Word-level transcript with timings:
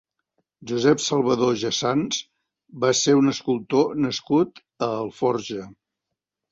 Josep 0.69 1.03
Salvadó 1.07 1.49
Jassans 1.63 2.21
va 2.87 2.91
ser 3.03 3.17
un 3.21 3.35
escultor 3.35 3.95
nascut 4.09 4.65
a 4.89 4.91
Alforja. 5.05 5.71